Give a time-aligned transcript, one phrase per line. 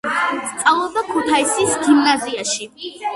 [0.53, 2.69] სწავლობდა ქუთაისის გიმნაზიაში.